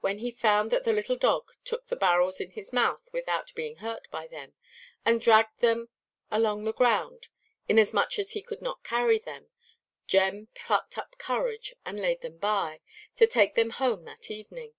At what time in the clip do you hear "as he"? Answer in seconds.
8.18-8.42